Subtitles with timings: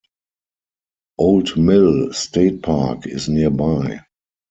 [1.19, 4.01] Old Mill State Park is nearby.